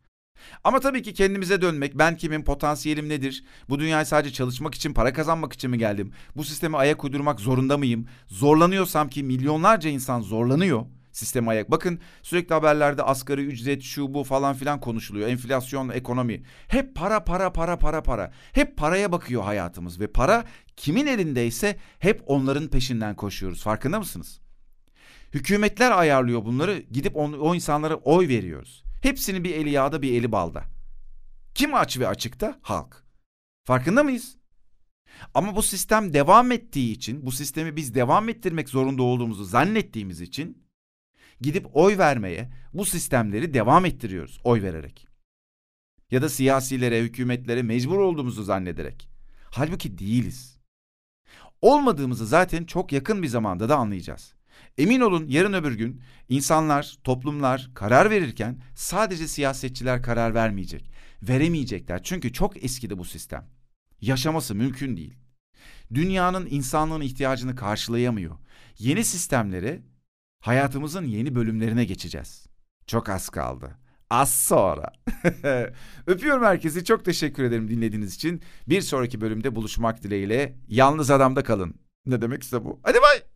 Ama 0.63 0.79
tabii 0.79 1.01
ki 1.01 1.13
kendimize 1.13 1.61
dönmek, 1.61 1.97
ben 1.97 2.17
kimim, 2.17 2.43
potansiyelim 2.43 3.09
nedir? 3.09 3.43
Bu 3.69 3.79
dünyaya 3.79 4.05
sadece 4.05 4.33
çalışmak 4.33 4.75
için, 4.75 4.93
para 4.93 5.13
kazanmak 5.13 5.53
için 5.53 5.69
mi 5.69 5.77
geldim? 5.77 6.11
Bu 6.35 6.43
sisteme 6.43 6.77
ayak 6.77 7.03
uydurmak 7.03 7.39
zorunda 7.39 7.77
mıyım? 7.77 8.05
Zorlanıyorsam 8.27 9.09
ki 9.09 9.23
milyonlarca 9.23 9.89
insan 9.89 10.21
zorlanıyor 10.21 10.85
sistem 11.11 11.47
ayak. 11.47 11.71
Bakın 11.71 11.99
sürekli 12.21 12.53
haberlerde 12.53 13.03
asgari 13.03 13.45
ücret 13.45 13.83
şu 13.83 14.13
bu 14.13 14.23
falan 14.23 14.55
filan 14.55 14.79
konuşuluyor. 14.79 15.29
Enflasyon, 15.29 15.89
ekonomi. 15.89 16.43
Hep 16.67 16.95
para 16.95 17.23
para 17.23 17.53
para 17.53 17.79
para 17.79 18.03
para. 18.03 18.31
Hep 18.53 18.77
paraya 18.77 19.11
bakıyor 19.11 19.43
hayatımız 19.43 19.99
ve 19.99 20.07
para 20.07 20.45
kimin 20.75 21.07
elindeyse 21.07 21.77
hep 21.99 22.23
onların 22.25 22.67
peşinden 22.67 23.15
koşuyoruz. 23.15 23.63
Farkında 23.63 23.99
mısınız? 23.99 24.39
Hükümetler 25.33 25.91
ayarlıyor 25.91 26.45
bunları. 26.45 26.79
Gidip 26.91 27.15
on, 27.15 27.33
o 27.33 27.55
insanlara 27.55 27.95
oy 27.95 28.27
veriyoruz. 28.27 28.88
Hepsinin 29.01 29.43
bir 29.43 29.55
eli 29.55 29.69
yağda 29.69 30.01
bir 30.01 30.13
eli 30.13 30.31
balda. 30.31 30.63
Kim 31.55 31.73
aç 31.73 31.99
ve 31.99 32.07
açıkta? 32.07 32.59
Halk. 32.61 33.03
Farkında 33.63 34.03
mıyız? 34.03 34.37
Ama 35.33 35.55
bu 35.55 35.63
sistem 35.63 36.13
devam 36.13 36.51
ettiği 36.51 36.91
için, 36.91 37.25
bu 37.25 37.31
sistemi 37.31 37.75
biz 37.75 37.95
devam 37.95 38.29
ettirmek 38.29 38.69
zorunda 38.69 39.03
olduğumuzu 39.03 39.43
zannettiğimiz 39.43 40.21
için 40.21 40.63
gidip 41.41 41.67
oy 41.73 41.97
vermeye 41.97 42.51
bu 42.73 42.85
sistemleri 42.85 43.53
devam 43.53 43.85
ettiriyoruz 43.85 44.39
oy 44.43 44.61
vererek. 44.61 45.07
Ya 46.11 46.21
da 46.21 46.29
siyasilere, 46.29 47.01
hükümetlere 47.01 47.63
mecbur 47.63 47.97
olduğumuzu 47.97 48.43
zannederek. 48.43 49.09
Halbuki 49.51 49.97
değiliz. 49.97 50.59
Olmadığımızı 51.61 52.27
zaten 52.27 52.63
çok 52.63 52.91
yakın 52.91 53.23
bir 53.23 53.27
zamanda 53.27 53.69
da 53.69 53.75
anlayacağız. 53.77 54.33
Emin 54.77 54.99
olun 54.99 55.25
yarın 55.27 55.53
öbür 55.53 55.71
gün 55.71 56.01
insanlar, 56.29 56.97
toplumlar 57.03 57.69
karar 57.75 58.09
verirken 58.09 58.61
sadece 58.75 59.27
siyasetçiler 59.27 60.03
karar 60.03 60.33
vermeyecek. 60.33 60.91
Veremeyecekler 61.21 62.03
çünkü 62.03 62.33
çok 62.33 62.63
eskidi 62.63 62.97
bu 62.97 63.05
sistem. 63.05 63.45
Yaşaması 64.01 64.55
mümkün 64.55 64.97
değil. 64.97 65.13
Dünyanın 65.93 66.47
insanlığın 66.49 67.01
ihtiyacını 67.01 67.55
karşılayamıyor. 67.55 68.37
Yeni 68.77 69.05
sistemlere 69.05 69.81
hayatımızın 70.39 71.05
yeni 71.05 71.35
bölümlerine 71.35 71.85
geçeceğiz. 71.85 72.47
Çok 72.87 73.09
az 73.09 73.29
kaldı. 73.29 73.77
Az 74.09 74.33
sonra. 74.33 74.91
Öpüyorum 76.07 76.43
herkesi. 76.43 76.83
Çok 76.83 77.05
teşekkür 77.05 77.43
ederim 77.43 77.67
dinlediğiniz 77.67 78.15
için. 78.15 78.41
Bir 78.67 78.81
sonraki 78.81 79.21
bölümde 79.21 79.55
buluşmak 79.55 80.03
dileğiyle. 80.03 80.55
Yalnız 80.67 81.11
adamda 81.11 81.43
kalın. 81.43 81.75
Ne 82.05 82.21
demekse 82.21 82.65
bu. 82.65 82.79
Hadi 82.83 82.97
bay. 83.01 83.28